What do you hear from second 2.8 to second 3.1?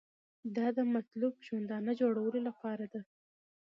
ده.